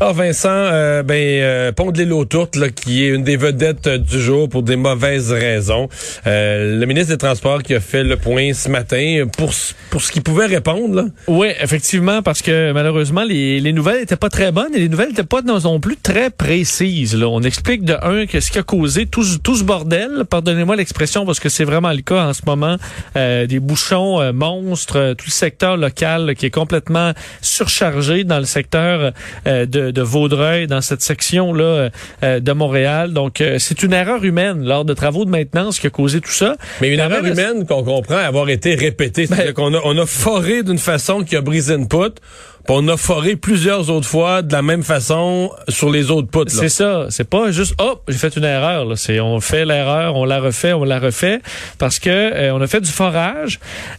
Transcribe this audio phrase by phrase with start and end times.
[0.00, 2.12] Ah Vincent, euh, ben euh, Pont de l'île
[2.54, 5.88] là, qui est une des vedettes euh, du jour pour des mauvaises raisons.
[6.24, 9.50] Euh, le ministre des Transports qui a fait le point ce matin pour
[9.90, 10.94] pour ce qu'il pouvait répondre.
[10.94, 11.04] Là.
[11.26, 15.08] Oui, effectivement, parce que malheureusement les, les nouvelles n'étaient pas très bonnes et les nouvelles
[15.08, 17.16] n'étaient pas non plus très précises.
[17.16, 17.26] Là.
[17.26, 21.26] On explique de un que ce qui a causé tout, tout ce bordel, pardonnez-moi l'expression
[21.26, 22.76] parce que c'est vraiment le cas en ce moment,
[23.16, 29.12] des bouchons monstres, tout le secteur local qui est complètement surchargé dans le secteur
[29.44, 31.90] de de, Vaudreuil dans cette section-là
[32.22, 33.12] euh, de Montréal.
[33.12, 36.30] Donc, euh, c'est une erreur humaine lors de travaux de maintenance qui a causé tout
[36.30, 36.56] ça.
[36.80, 39.26] Mais une erreur humaine qu'on comprend avoir été répétée.
[39.26, 42.22] C'est-à-dire ben qu'on a, on a foré d'une façon qui a brisé une poutre
[42.68, 46.52] on a foré plusieurs autres fois de la même façon sur les autres poutres.
[46.52, 47.06] C'est ça.
[47.08, 48.86] C'est pas juste oh j'ai fait une erreur.
[48.96, 51.40] C'est on fait l'erreur, on la refait, on la refait
[51.78, 53.58] parce que euh, on a fait du forage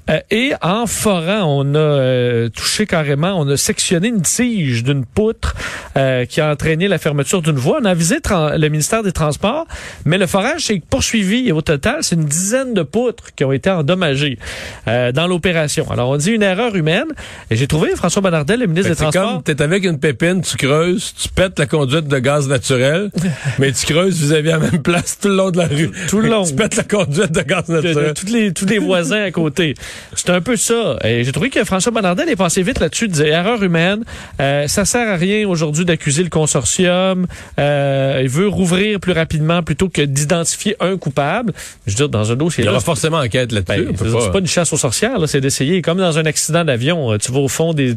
[0.10, 5.06] euh, et en forant on a euh, touché carrément, on a sectionné une tige d'une
[5.06, 5.56] poutre
[6.30, 7.80] qui a entraîné la fermeture d'une voie.
[7.82, 9.68] On a avisé le ministère des Transports,
[10.06, 13.70] mais le forage s'est poursuivi au total c'est une dizaine de poutres qui ont été
[13.70, 14.38] endommagées
[14.86, 15.86] dans l'opération.
[15.92, 17.08] Alors on dit une erreur humaine
[17.52, 19.34] et j'ai trouvé François Bonnardel le ministre des Transports.
[19.34, 23.10] comme t'es avec une pépine, tu creuses, tu pètes la conduite de gaz naturel,
[23.60, 25.92] mais tu creuses vis-à-vis à la même place tout le long de la rue.
[26.08, 26.44] Tout le long.
[26.48, 28.14] tu pètes la conduite de gaz naturel.
[28.14, 29.74] tous les tous les voisins à côté.
[30.16, 30.98] C'est un peu ça.
[31.04, 34.04] Et j'ai trouvé que François Bonnardel est passé vite là-dessus, de dire erreur humaine.
[34.40, 37.28] Euh, ça sert à rien aujourd'hui d'accuser le consortium.
[37.60, 41.54] Euh, il veut rouvrir plus rapidement plutôt que d'identifier un coupable.
[41.86, 42.64] Je veux dire, dans un dossier.
[42.64, 43.86] Il y aura forcément enquête là-dessus.
[43.86, 44.40] Ben, c'est pas...
[44.40, 45.82] une chasse aux sorcières, c'est d'essayer.
[45.82, 47.96] Comme dans un accident d'avion, tu vas au fond des,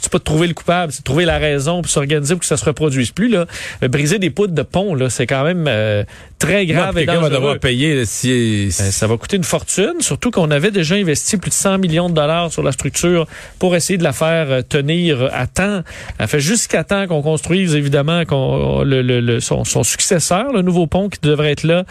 [0.00, 2.56] c'est pas de trouver le coupable, c'est trouver la raison pour s'organiser pour que ça
[2.56, 3.28] se reproduise plus.
[3.28, 3.46] Là.
[3.82, 6.04] Euh, briser des poutres de pont, là, c'est quand même euh,
[6.42, 7.22] très grave et dangereux.
[7.22, 8.64] va devoir payer si...
[8.78, 12.08] Ben, ça va coûter une fortune, surtout qu'on avait déjà investi plus de 100 millions
[12.08, 13.26] de dollars sur la structure
[13.58, 15.82] pour essayer de la faire euh, tenir à temps.
[16.18, 20.86] Elle fait jusqu'à temps qu'on construise, évidemment, qu'on, le, le, son, son, successeur, le nouveau
[20.86, 21.84] pont qui devrait être là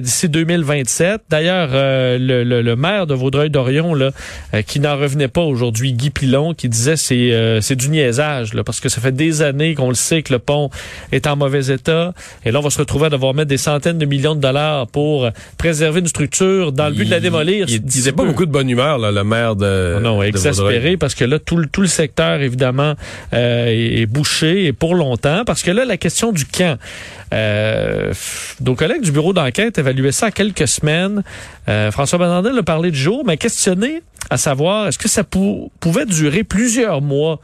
[0.00, 1.22] d'ici 2027.
[1.28, 4.10] D'ailleurs, le, le, maire de Vaudreuil-Dorion, là,
[4.66, 8.80] qui n'en revenait pas aujourd'hui, Guy Pilon, qui disait c'est c'est du niaisage, là, parce
[8.80, 10.70] que ça fait des années qu'on le sait que le pont
[11.12, 12.12] est en mauvais état.
[12.44, 14.86] Et là, on va se retrouver à devoir mettre des centaines de millions de dollars
[14.86, 17.66] pour préserver une structure dans le but de la démolir.
[17.68, 19.94] Il disait pas beaucoup de bonne humeur, là, le maire de.
[19.94, 22.94] Non, non exaspéré, parce que là, tout, le, tout le secteur, évidemment,
[23.32, 25.42] euh, est, bouché et pour longtemps.
[25.44, 26.78] Parce que là, la question du camp.
[27.32, 28.12] Euh,
[28.60, 31.22] nos collègues du bureau d'enquête évaluaient ça à quelques semaines.
[31.68, 36.06] Euh, François Bernardin a parlé de jour, mais questionné à savoir est-ce que ça pouvait
[36.06, 37.40] durer plusieurs mois?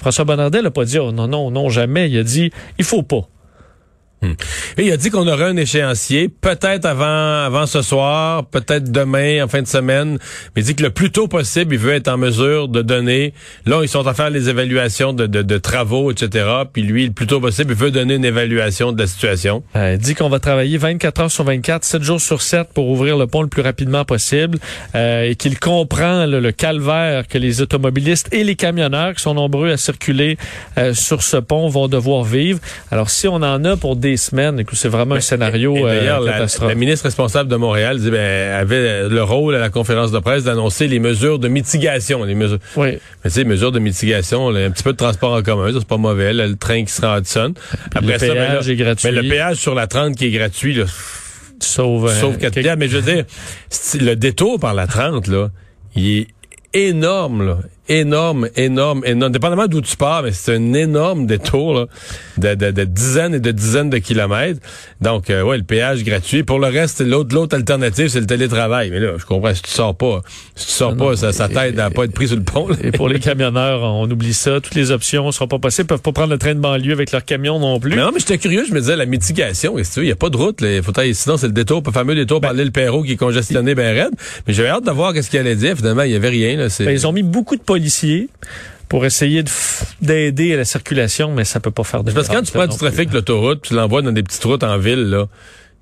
[0.00, 2.10] François Bonnardel n'a pas dit oh, non, non, non, jamais.
[2.10, 3.28] Il a dit il faut pas.
[4.22, 4.32] Hmm.
[4.76, 9.42] Et il a dit qu'on aurait un échéancier, peut-être avant, avant ce soir, peut-être demain,
[9.42, 10.18] en fin de semaine,
[10.54, 13.32] mais il dit que le plus tôt possible, il veut être en mesure de donner.
[13.64, 16.46] Là, ils sont en faire les évaluations de, de, de, travaux, etc.
[16.70, 19.62] Puis lui, le plus tôt possible, il veut donner une évaluation de la situation.
[19.74, 22.88] Euh, il dit qu'on va travailler 24 heures sur 24, 7 jours sur 7 pour
[22.88, 24.58] ouvrir le pont le plus rapidement possible
[24.94, 29.70] euh, et qu'il comprend le calvaire que les automobilistes et les camionneurs qui sont nombreux
[29.70, 30.36] à circuler
[30.76, 32.60] euh, sur ce pont vont devoir vivre.
[32.90, 34.64] Alors, si on en a pour des semaines.
[34.72, 39.58] C'est vraiment un scénario euh, La, ministre responsable de Montréal ben, avait le rôle à
[39.58, 42.24] la conférence de presse d'annoncer les mesures de mitigation.
[42.24, 42.98] Les mesures, oui.
[43.24, 45.96] Mais tu sais, mesures de mitigation, un petit peu de transport en commun, c'est pas
[45.96, 46.32] mauvais.
[46.32, 47.54] le train qui sera à Hudson.
[47.94, 49.08] Après le péage est gratuit.
[49.08, 50.84] Mais le péage sur la 30 qui est gratuit, là,
[51.60, 53.24] Sauf, sauf 4 euh, Mais je veux dire,
[54.00, 55.50] le détour par la 30, là,
[55.94, 56.28] il est
[56.72, 57.58] énorme, là,
[57.90, 59.32] énorme, énorme, énorme.
[59.32, 61.86] Dépendamment d'où tu pars, mais c'est un énorme détour là,
[62.38, 64.60] de, de, de, dizaines et de dizaines de kilomètres.
[65.00, 66.42] Donc, euh, ouais, le péage gratuit.
[66.44, 68.90] Pour le reste, l'autre l'autre alternative, c'est le télétravail.
[68.90, 70.22] Mais là, je comprends, si tu sors pas,
[70.54, 72.68] si tu sors pas, ça, ça t'aide à pas être pris sur le pont.
[72.82, 74.60] Et pour les camionneurs, on oublie ça.
[74.60, 75.86] Toutes les options ne seront pas possibles.
[75.86, 77.90] Ils peuvent pas prendre le train de banlieue avec leur camion non plus.
[77.90, 78.64] Mais non, mais j'étais curieux.
[78.68, 80.60] Je me disais, la mitigation, il n'y a pas de route.
[80.60, 80.82] Là.
[80.82, 83.74] Faut sinon, c'est le détour, le fameux détour par ben, l'île Perrault qui est congestionné
[83.74, 84.14] ben raide.
[84.46, 85.76] Mais j'avais hâte de voir qu'est-ce qu'il allait dire.
[85.76, 86.56] Finalement, il y avait rien.
[86.56, 86.68] Là.
[86.78, 88.28] Ben, ils ont mis beaucoup de policiers
[88.88, 89.44] pour essayer
[90.02, 92.66] d'aider à la circulation, mais ça peut pas faire de Parce que quand tu prends
[92.66, 95.28] du trafic l'autoroute, tu l'envoies dans des petites routes en ville, là,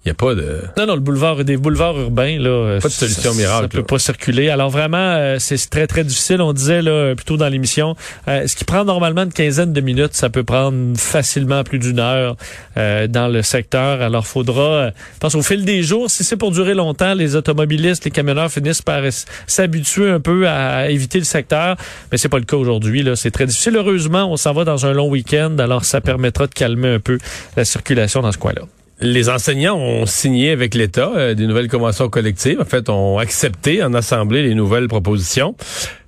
[0.08, 0.62] Il n'y a pas de...
[0.78, 2.78] Non, non, le boulevard, des boulevards urbains, là.
[2.80, 3.62] Pas de solution ça, miracle.
[3.64, 3.84] Ça peut là.
[3.84, 4.48] pas circuler.
[4.48, 6.40] Alors vraiment, euh, c'est très, très difficile.
[6.40, 7.94] On disait, là, plutôt dans l'émission,
[8.26, 11.98] euh, ce qui prend normalement une quinzaine de minutes, ça peut prendre facilement plus d'une
[11.98, 12.36] heure
[12.78, 14.00] euh, dans le secteur.
[14.00, 17.36] Alors, faudra, euh, je pense, au fil des jours, si c'est pour durer longtemps, les
[17.36, 19.02] automobilistes, les camionneurs finissent par
[19.46, 21.76] s'habituer un peu à éviter le secteur.
[22.10, 23.14] Mais c'est pas le cas aujourd'hui, là.
[23.14, 23.76] C'est très difficile.
[23.76, 25.58] Heureusement, on s'en va dans un long week-end.
[25.58, 27.18] Alors, ça permettra de calmer un peu
[27.58, 28.62] la circulation dans ce coin-là.
[29.00, 32.60] Les enseignants ont signé avec l'État euh, des nouvelles conventions collectives.
[32.60, 35.54] En fait, ont accepté en assemblée les nouvelles propositions.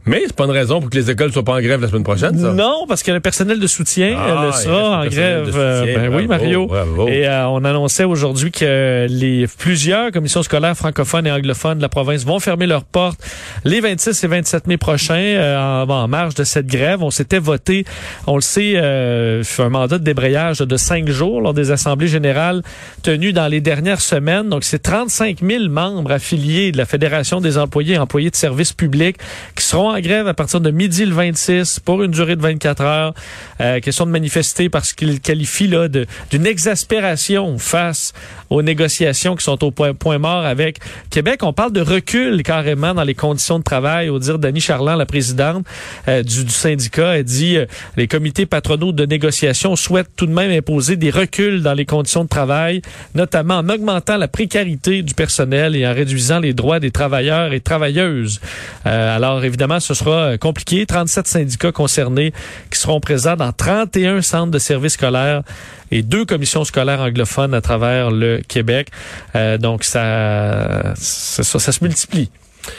[0.06, 2.02] Mais c'est pas une raison pour que les écoles soient pas en grève la semaine
[2.04, 2.52] prochaine, ça.
[2.52, 5.52] Non, parce que le personnel de soutien Ah, euh, le reste sera en grève.
[5.56, 6.00] euh, soutien.
[6.08, 6.66] ben oui, Mario.
[6.66, 7.08] bravo.
[7.08, 11.88] Et euh, on annonçait aujourd'hui que les plusieurs commissions scolaires francophones et anglophones de la
[11.88, 13.20] province vont fermer leurs portes
[13.64, 17.02] les 26 et 27 mai prochains euh, en, en marge de cette grève.
[17.02, 17.84] On s'était voté,
[18.26, 22.08] on le sait, euh, sur un mandat de débrayage de cinq jours lors des assemblées
[22.08, 22.62] générales
[23.02, 24.48] tenues dans les dernières semaines.
[24.48, 28.72] Donc, c'est 35 000 membres affiliés de la Fédération des employés et employés de services
[28.72, 29.16] publics
[29.54, 32.82] qui seront en grève à partir de midi le 26 pour une durée de 24
[32.82, 33.14] heures.
[33.60, 38.12] Euh, question de manifester parce qu'ils qualifient là d'une exaspération face
[38.50, 40.78] aux négociations qui sont au point, point mort avec
[41.10, 41.40] Québec.
[41.42, 44.08] On parle de recul carrément dans les conditions de travail.
[44.08, 45.64] Au dire d'Annie Charland, la présidente
[46.08, 47.66] euh, du, du syndicat, elle dit euh,
[47.96, 52.24] les comités patronaux de négociation souhaitent tout de même imposer des reculs dans les conditions
[52.24, 52.82] de travail,
[53.14, 57.60] notamment en augmentant la précarité du personnel et en réduisant les droits des travailleurs et
[57.60, 58.40] travailleuses.
[58.86, 60.86] Euh, alors évidemment, ce sera euh, compliqué.
[60.86, 62.32] 37 syndicats concernés
[62.70, 65.42] qui seront présents dans 31 centres de services scolaires
[65.90, 68.88] et deux commissions scolaires anglophones à travers le Québec.
[69.34, 72.30] Euh, donc ça, se multiplie.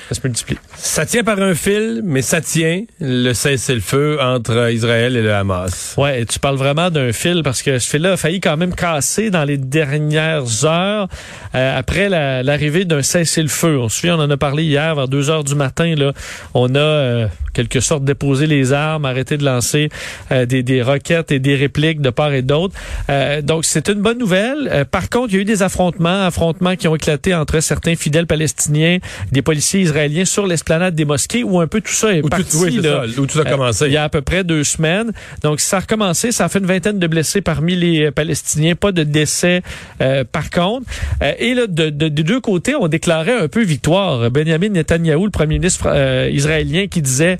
[0.09, 0.57] Ça se multiplie.
[0.75, 5.95] Ça tient par un fil, mais ça tient le cessez-le-feu entre Israël et le Hamas.
[5.97, 8.73] Ouais, et tu parles vraiment d'un fil parce que ce fil-là a failli quand même
[8.75, 11.07] casser dans les dernières heures
[11.55, 13.77] euh, après la- l'arrivée d'un cessez-le-feu.
[13.79, 15.95] On se souvient, on en a parlé hier vers 2 heures du matin.
[15.95, 16.13] Là,
[16.53, 19.89] on a euh, quelque sorte déposé les armes, arrêté de lancer
[20.31, 22.73] euh, des, des roquettes et des répliques de part et d'autre.
[23.09, 24.69] Euh, donc c'est une bonne nouvelle.
[24.71, 27.95] Euh, par contre, il y a eu des affrontements, affrontements qui ont éclaté entre certains
[27.95, 28.97] fidèles palestiniens,
[29.31, 32.43] des policiers israéliens sur l'esplanade des mosquées, où un peu tout ça est Où tout,
[32.61, 33.03] oui, là.
[33.07, 33.85] ça, où tout a Euh, commencé.
[33.87, 35.11] il y a à peu près deux semaines.
[35.43, 36.31] Donc, ça a recommencé.
[36.31, 38.75] Ça a fait une vingtaine de blessés parmi les euh, Palestiniens.
[38.75, 39.61] Pas de décès,
[40.01, 40.85] euh, par contre.
[41.21, 44.29] Euh, et là, de, de- des deux côtés, on déclarait un peu victoire.
[44.31, 47.37] Benjamin Netanyahou, le premier ministre euh, israélien, qui disait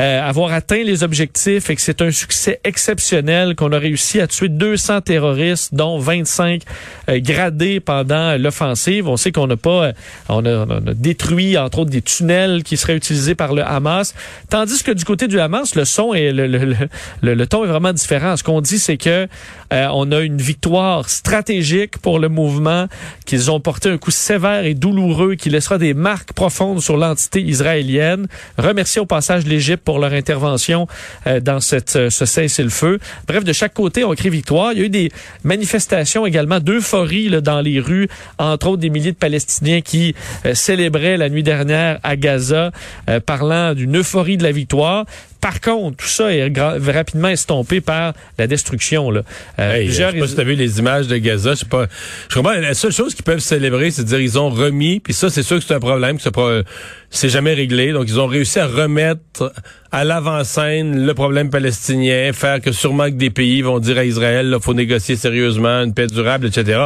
[0.00, 4.26] euh, avoir atteint les objectifs et que c'est un succès exceptionnel, qu'on a réussi à
[4.26, 6.62] tuer 200 terroristes, dont 25
[7.10, 9.06] euh, gradés pendant l'offensive.
[9.08, 9.92] On sait qu'on n'a pas, euh,
[10.30, 14.14] on a, on a détruit entre autres des tunnels qui seraient utilisés par le Hamas,
[14.48, 16.74] tandis que du côté du Hamas, le son et le, le,
[17.22, 18.36] le, le- ton est vraiment différent.
[18.36, 19.28] Ce qu'on dit, c'est que
[19.72, 22.86] euh, on a une victoire stratégique pour le mouvement,
[23.26, 27.42] qu'ils ont porté un coup sévère et douloureux qui laissera des marques profondes sur l'entité
[27.42, 28.26] israélienne.
[28.56, 30.86] Remercier au passage l'Égypte pour leur intervention
[31.26, 33.00] euh, dans cette, euh, ce cessez-le-feu.
[33.26, 34.72] Bref, de chaque côté, on crie victoire.
[34.72, 35.10] Il y a eu des
[35.42, 38.06] manifestations également d'euphorie là, dans les rues,
[38.38, 40.14] entre autres des milliers de Palestiniens qui
[40.46, 42.70] euh, célébraient la nuit dernière à Gaza,
[43.08, 45.06] euh, parlant d'une euphorie de la victoire.
[45.40, 49.10] Par contre, tout ça est rapidement estompé par la destruction.
[49.10, 49.22] Là.
[49.58, 51.66] Euh, Hey, plusieurs je sais pas si t'as vu les images de Gaza, je sais
[51.66, 51.86] pas.
[52.28, 55.14] Je comprends, la seule chose qu'ils peuvent célébrer, c'est de dire ils ont remis, puis
[55.14, 56.64] ça, c'est sûr que c'est un problème, que
[57.10, 57.92] c'est jamais réglé.
[57.92, 59.52] Donc, ils ont réussi à remettre
[59.92, 64.52] à l'avant-scène le problème palestinien, faire que sûrement que des pays vont dire à Israël,
[64.56, 66.78] il faut négocier sérieusement une paix durable, etc.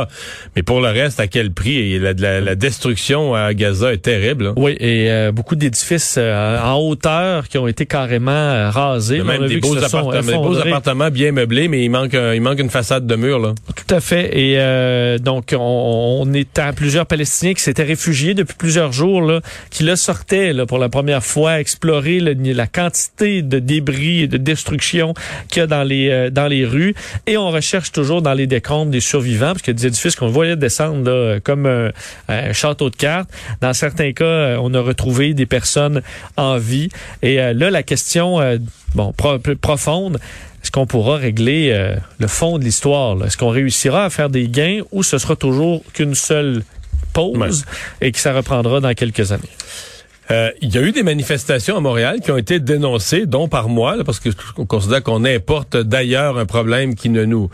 [0.57, 1.77] Mais pour le reste, à quel prix?
[1.95, 4.47] Et la, la- la destruction à Gaza est terrible.
[4.47, 4.53] hein.
[4.57, 9.21] Oui, et euh, beaucoup d'édifices euh, en hauteur qui ont été carrément euh, rasés.
[9.21, 12.15] On même a des vu beaux, appartements, des beaux appartements bien meublés, mais il manque,
[12.15, 13.39] un- il manque une façade de mur.
[13.39, 13.53] Là.
[13.77, 14.31] Tout à fait.
[14.39, 19.21] Et euh, donc, on, on est à plusieurs Palestiniens qui s'étaient réfugiés depuis plusieurs jours,
[19.21, 19.97] là, qui là
[20.53, 25.15] là, pour la première fois, explorer le- la quantité de débris et de destruction
[25.49, 26.95] qu'il y a dans les euh, dans les rues.
[27.27, 30.57] Et on recherche toujours dans les décombres des survivants, parce a des édifices qu'on voyait
[30.57, 31.91] descendre là, comme un,
[32.29, 33.31] un château de cartes.
[33.61, 36.03] Dans certains cas, euh, on a retrouvé des personnes
[36.37, 36.89] en vie.
[37.23, 38.59] Et euh, là, la question, euh,
[38.95, 40.19] bon, pro- profonde.
[40.63, 43.23] Est-ce qu'on pourra régler euh, le fond de l'histoire?
[43.27, 46.63] Est-ce qu'on réussira à faire des gains ou ce sera toujours qu'une seule
[47.13, 47.67] pause
[48.01, 49.43] et que ça reprendra dans quelques années?
[50.31, 53.69] Euh, Il y a eu des manifestations à Montréal qui ont été dénoncées, dont par
[53.69, 57.51] moi, parce que on considère qu'on importe d'ailleurs un problème qui ne nous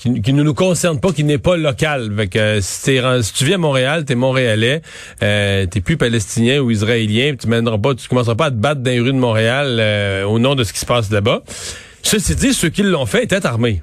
[0.00, 2.10] qui, ne nous concerne pas, qui n'est pas local.
[2.16, 4.80] Fait que, euh, si, si tu vis à Montréal, t'es Montréalais,
[5.22, 8.56] euh, t'es plus palestinien ou israélien, puis tu mèneras pas, tu commenceras pas à te
[8.56, 11.42] battre dans les rues de Montréal euh, au nom de ce qui se passe là-bas.
[12.02, 13.82] Ceci dit, ceux qui l'ont fait étaient armés.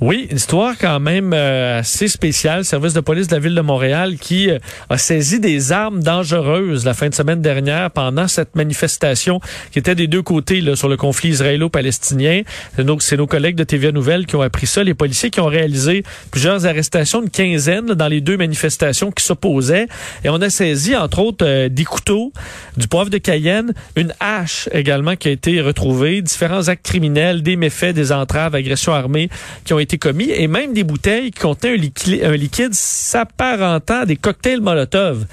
[0.00, 2.64] Oui, une histoire quand même euh, assez spéciale.
[2.64, 4.58] Service de police de la ville de Montréal qui euh,
[4.88, 9.94] a saisi des armes dangereuses la fin de semaine dernière pendant cette manifestation qui était
[9.94, 12.42] des deux côtés là, sur le conflit israélo-palestinien.
[12.78, 14.82] Nos, c'est nos collègues de TVA Nouvelle qui ont appris ça.
[14.82, 19.88] Les policiers qui ont réalisé plusieurs arrestations, une quinzaine dans les deux manifestations qui s'opposaient.
[20.24, 22.32] Et on a saisi, entre autres, euh, des couteaux,
[22.76, 27.57] du poivre de Cayenne, une hache également qui a été retrouvée, différents actes criminels, des
[27.58, 29.28] méfaits, des entraves, agressions armées
[29.64, 34.06] qui ont été commis et même des bouteilles qui contenaient un, un liquide s'apparentant à
[34.06, 35.26] des cocktails Molotov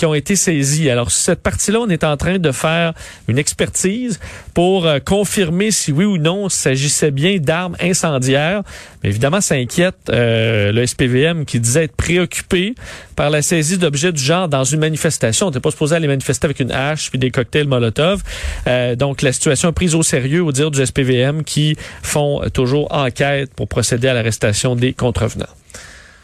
[0.00, 0.88] qui ont été saisis.
[0.88, 2.94] Alors, sur cette partie-là, on est en train de faire
[3.28, 4.18] une expertise
[4.54, 8.62] pour euh, confirmer si oui ou non il s'agissait bien d'armes incendiaires.
[9.02, 12.74] Mais évidemment, ça inquiète euh, le SPVM qui disait être préoccupé
[13.14, 15.48] par la saisie d'objets du genre dans une manifestation.
[15.48, 18.22] On n'était pas supposé aller manifester avec une hache puis des cocktails Molotov.
[18.68, 22.90] Euh, donc, la situation est prise au sérieux au dire du SPVM qui font toujours
[22.90, 25.59] enquête pour procéder à l'arrestation des contrevenants.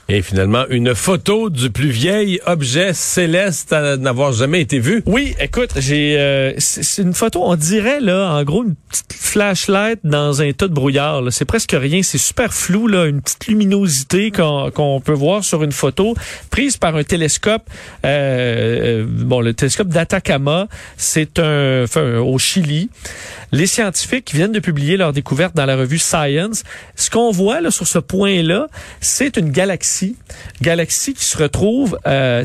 [0.08, 5.02] Et finalement, une photo du plus vieil objet céleste à n'avoir jamais été vu.
[5.04, 9.98] Oui, écoute, j'ai euh, c'est une photo, on dirait là, en gros, une petite flashlight
[10.04, 11.22] dans un tas de brouillard.
[11.22, 11.32] là.
[11.32, 15.72] C'est presque rien, c'est super flou là, une petite luminosité qu'on peut voir sur une
[15.72, 16.14] photo
[16.50, 17.64] prise par un télescope.
[18.04, 22.90] euh, euh, bon, le télescope d'Atacama, c'est un, enfin, au Chili.
[23.52, 26.62] Les scientifiques viennent de publier leur découverte dans la revue Science.
[26.94, 28.68] Ce qu'on voit là sur ce point-là,
[29.00, 29.95] c'est une galaxie,
[30.62, 32.44] galaxie qui se retrouve euh,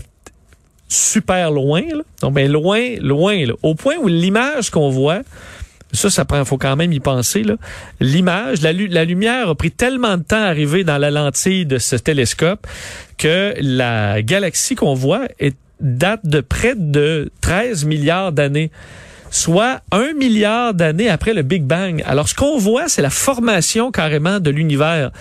[0.88, 2.04] super loin, là.
[2.22, 5.22] donc ben loin, loin, au point où l'image qu'on voit,
[5.94, 7.44] ça, ça prend, faut quand même y penser.
[8.00, 11.66] L'image, la, lu- la lumière a pris tellement de temps à arriver dans la lentille
[11.66, 12.66] de ce télescope
[13.18, 15.28] que la galaxie qu'on voit
[15.82, 18.72] date de près de 13 milliards d'années
[19.32, 22.04] soit un milliard d'années après le Big Bang.
[22.06, 25.12] Alors, ce qu'on voit, c'est la formation carrément de l'univers.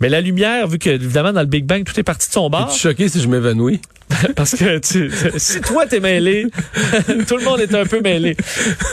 [0.00, 2.50] Mais la lumière, vu que, évidemment, dans le Big Bang, tout est parti de son
[2.50, 2.68] bord.
[2.70, 3.80] Es-tu choqué si je m'évanouis?
[4.36, 6.46] Parce que tu, si toi t'es mêlé,
[7.28, 8.36] tout le monde est un peu mêlé.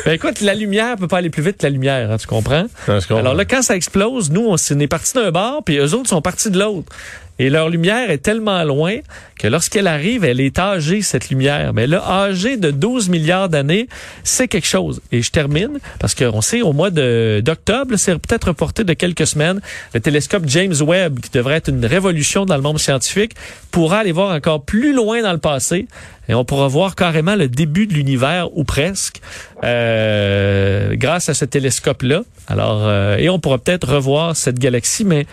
[0.06, 2.66] Ben écoute, la lumière peut pas aller plus vite que la lumière, hein, tu comprends?
[2.88, 3.18] Non, je comprends.
[3.18, 6.10] Alors là, quand ça explose, nous, on, s'en est parti d'un bord, puis eux autres
[6.10, 6.92] sont partis de l'autre.
[7.38, 8.98] Et leur lumière est tellement loin
[9.38, 11.74] que lorsqu'elle arrive, elle est âgée, cette lumière.
[11.74, 13.88] Mais là, âgée de 12 milliards d'années,
[14.24, 15.02] c'est quelque chose.
[15.12, 19.60] Et je termine, parce qu'on sait, au mois d'octobre, c'est peut-être reporté de quelques semaines,
[19.94, 23.34] le télescope James Webb, qui devrait être une révolution dans le monde scientifique,
[23.72, 25.88] pourra aller voir encore plus loin dans le passé.
[26.28, 29.22] Et on pourra voir carrément le début de l'univers, ou presque,
[29.64, 32.24] euh, grâce à ce télescope-là.
[32.48, 35.26] Alors, euh, et on pourra peut-être revoir cette galaxie, mais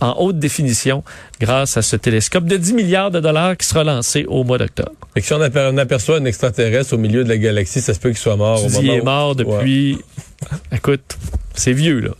[0.00, 1.02] en haute définition
[1.40, 4.92] grâce à ce télescope de 10 milliards de dollars qui sera lancé au mois d'octobre.
[5.14, 7.98] Que si on, aper- on aperçoit un extraterrestre au milieu de la galaxie, ça se
[8.00, 9.34] peut qu'il soit mort Tu au dis, moment il est où- mort Ouais.
[9.36, 9.98] depuis...
[10.72, 11.16] Écoute,
[11.54, 12.10] c'est vieux, là.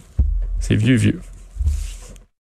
[0.61, 1.21] C'est vieux, vieux.